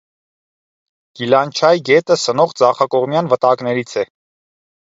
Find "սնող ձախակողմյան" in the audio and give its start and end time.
2.23-3.33